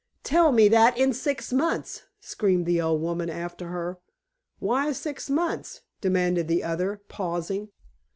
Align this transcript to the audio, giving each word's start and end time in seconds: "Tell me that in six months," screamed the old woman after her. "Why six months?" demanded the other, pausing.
"Tell 0.23 0.51
me 0.51 0.67
that 0.67 0.97
in 0.97 1.13
six 1.13 1.53
months," 1.53 2.05
screamed 2.19 2.65
the 2.65 2.81
old 2.81 3.03
woman 3.03 3.29
after 3.29 3.67
her. 3.67 3.99
"Why 4.57 4.93
six 4.93 5.29
months?" 5.29 5.81
demanded 6.01 6.47
the 6.47 6.63
other, 6.63 7.03
pausing. 7.07 7.69